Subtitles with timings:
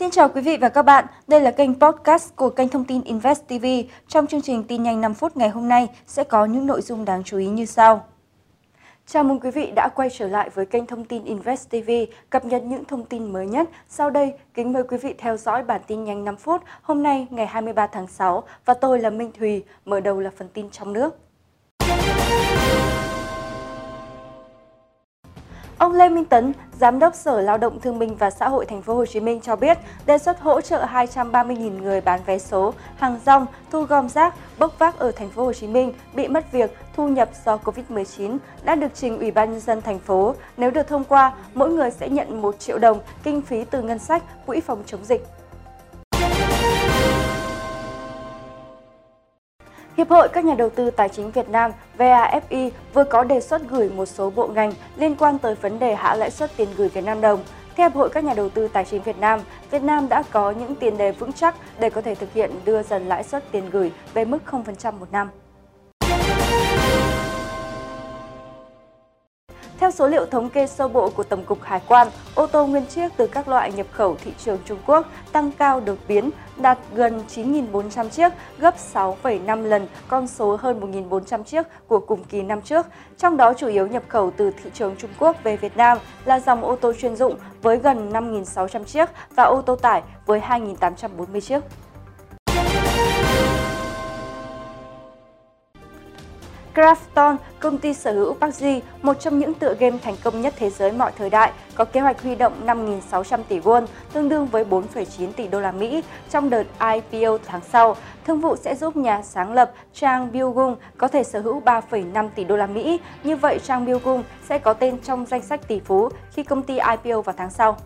[0.00, 3.02] Xin chào quý vị và các bạn, đây là kênh podcast của kênh thông tin
[3.02, 3.66] Invest TV.
[4.08, 7.04] Trong chương trình tin nhanh 5 phút ngày hôm nay sẽ có những nội dung
[7.04, 8.06] đáng chú ý như sau.
[9.06, 11.90] Chào mừng quý vị đã quay trở lại với kênh thông tin Invest TV,
[12.30, 13.68] cập nhật những thông tin mới nhất.
[13.88, 17.26] Sau đây, kính mời quý vị theo dõi bản tin nhanh 5 phút hôm nay
[17.30, 19.64] ngày 23 tháng 6 và tôi là Minh Thùy.
[19.84, 21.29] Mở đầu là phần tin trong nước.
[25.80, 28.82] Ông Lê Minh Tấn, Giám đốc Sở Lao động Thương binh và Xã hội Thành
[28.82, 32.74] phố Hồ Chí Minh cho biết, đề xuất hỗ trợ 230.000 người bán vé số,
[32.96, 36.52] hàng rong, thu gom rác, bốc vác ở Thành phố Hồ Chí Minh bị mất
[36.52, 40.34] việc, thu nhập do Covid-19 đã được trình Ủy ban nhân dân thành phố.
[40.56, 43.98] Nếu được thông qua, mỗi người sẽ nhận 1 triệu đồng kinh phí từ ngân
[43.98, 45.26] sách quỹ phòng chống dịch.
[50.00, 53.62] Hiệp hội các nhà đầu tư tài chính Việt Nam VAFI vừa có đề xuất
[53.68, 56.88] gửi một số bộ ngành liên quan tới vấn đề hạ lãi suất tiền gửi
[56.88, 57.44] Việt Nam đồng.
[57.76, 59.40] Theo Hiệp hội các nhà đầu tư tài chính Việt Nam,
[59.70, 62.82] Việt Nam đã có những tiền đề vững chắc để có thể thực hiện đưa
[62.82, 65.28] dần lãi suất tiền gửi về mức 0% một năm.
[69.80, 72.86] Theo số liệu thống kê sơ bộ của Tổng cục Hải quan, ô tô nguyên
[72.86, 76.78] chiếc từ các loại nhập khẩu thị trường Trung Quốc tăng cao đột biến, đạt
[76.94, 82.62] gần 9.400 chiếc, gấp 6,5 lần con số hơn 1.400 chiếc của cùng kỳ năm
[82.62, 82.86] trước.
[83.18, 86.40] Trong đó chủ yếu nhập khẩu từ thị trường Trung Quốc về Việt Nam là
[86.40, 91.40] dòng ô tô chuyên dụng với gần 5.600 chiếc và ô tô tải với 2.840
[91.40, 91.60] chiếc.
[96.80, 98.64] Crafton, công ty sở hữu PUBG,
[99.02, 102.00] một trong những tựa game thành công nhất thế giới mọi thời đại, có kế
[102.00, 106.50] hoạch huy động 5.600 tỷ won, tương đương với 4,9 tỷ đô la Mỹ trong
[106.50, 107.96] đợt IPO tháng sau.
[108.26, 112.44] Thương vụ sẽ giúp nhà sáng lập Trang Byung có thể sở hữu 3,5 tỷ
[112.44, 113.00] đô la Mỹ.
[113.24, 116.78] Như vậy, Trang Byung sẽ có tên trong danh sách tỷ phú khi công ty
[116.78, 117.76] IPO vào tháng sau.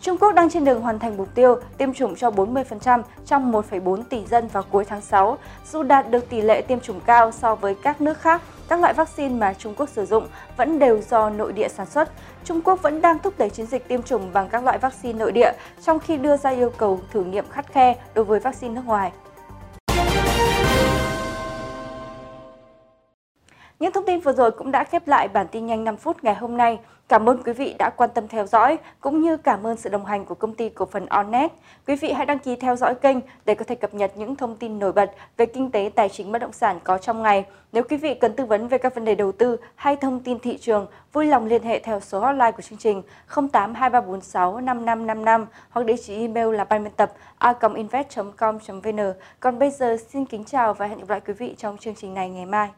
[0.00, 4.02] Trung Quốc đang trên đường hoàn thành mục tiêu tiêm chủng cho 40% trong 1,4
[4.02, 5.38] tỷ dân vào cuối tháng 6.
[5.72, 8.92] Dù đạt được tỷ lệ tiêm chủng cao so với các nước khác, các loại
[8.94, 10.26] vaccine mà Trung Quốc sử dụng
[10.56, 12.10] vẫn đều do nội địa sản xuất.
[12.44, 15.32] Trung Quốc vẫn đang thúc đẩy chiến dịch tiêm chủng bằng các loại vaccine nội
[15.32, 15.52] địa,
[15.84, 19.12] trong khi đưa ra yêu cầu thử nghiệm khắt khe đối với vaccine nước ngoài.
[23.80, 26.34] Những thông tin vừa rồi cũng đã khép lại bản tin nhanh 5 phút ngày
[26.34, 26.78] hôm nay.
[27.08, 30.04] Cảm ơn quý vị đã quan tâm theo dõi, cũng như cảm ơn sự đồng
[30.04, 31.52] hành của công ty cổ phần Onnet.
[31.86, 34.56] Quý vị hãy đăng ký theo dõi kênh để có thể cập nhật những thông
[34.56, 37.44] tin nổi bật về kinh tế tài chính bất động sản có trong ngày.
[37.72, 40.38] Nếu quý vị cần tư vấn về các vấn đề đầu tư hay thông tin
[40.38, 45.86] thị trường, vui lòng liên hệ theo số hotline của chương trình 082346 5555 hoặc
[45.86, 49.12] địa chỉ email là ban biên tập a.invest.com.vn.
[49.40, 52.14] Còn bây giờ xin kính chào và hẹn gặp lại quý vị trong chương trình
[52.14, 52.70] này ngày mai.